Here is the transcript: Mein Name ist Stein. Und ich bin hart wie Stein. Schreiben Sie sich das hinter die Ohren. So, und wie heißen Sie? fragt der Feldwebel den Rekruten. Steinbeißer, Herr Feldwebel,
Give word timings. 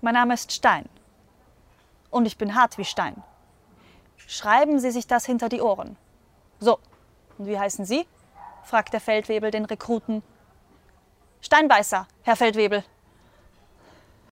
Mein 0.00 0.14
Name 0.14 0.34
ist 0.34 0.52
Stein. 0.52 0.88
Und 2.10 2.26
ich 2.26 2.38
bin 2.38 2.54
hart 2.54 2.78
wie 2.78 2.84
Stein. 2.84 3.22
Schreiben 4.16 4.78
Sie 4.78 4.90
sich 4.90 5.06
das 5.06 5.26
hinter 5.26 5.48
die 5.48 5.60
Ohren. 5.60 5.96
So, 6.60 6.78
und 7.38 7.46
wie 7.46 7.58
heißen 7.58 7.84
Sie? 7.84 8.06
fragt 8.64 8.92
der 8.92 9.00
Feldwebel 9.00 9.50
den 9.50 9.64
Rekruten. 9.64 10.22
Steinbeißer, 11.40 12.08
Herr 12.22 12.36
Feldwebel, 12.36 12.84